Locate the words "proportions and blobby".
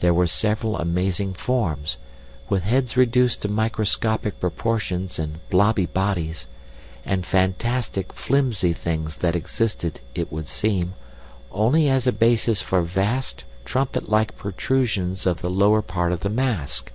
4.38-5.86